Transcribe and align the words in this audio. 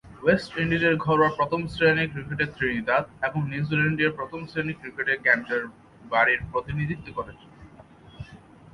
West 0.21 0.51
ইন্ডিজের 0.57 0.95
ঘরোয়া 1.05 1.31
প্রথম-শ্রেণীর 1.39 2.11
ক্রিকেটে 2.13 2.45
ত্রিনিদাদ 2.55 3.05
এবং 3.27 3.39
নিউজিল্যান্ডীয় 3.51 4.11
প্রথম-শ্রেণীর 4.19 4.79
ক্রিকেটে 4.81 5.13
ক্যান্টারবারির 5.25 6.41
প্রতিনিধিত্ব 6.51 7.07
করেছেন। 7.17 7.49